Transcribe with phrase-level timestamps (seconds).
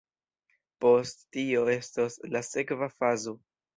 [0.85, 3.37] Post tio estos la sekva fazo.